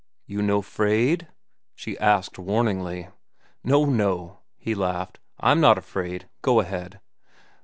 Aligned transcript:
"You 0.25 0.41
no 0.41 0.63
'fraid?" 0.63 1.27
she 1.75 1.95
asked 1.99 2.39
warningly. 2.39 3.09
"No, 3.63 3.85
no," 3.85 4.39
he 4.57 4.73
laughed, 4.73 5.19
"I'm 5.39 5.61
not 5.61 5.77
afraid. 5.77 6.27
Go 6.41 6.59
ahead." 6.59 6.99